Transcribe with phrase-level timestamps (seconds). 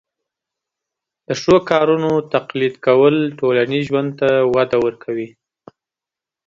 [1.27, 5.29] د ښو کارونو تقلید کول ټولنیز ژوند ته وده ورکوي.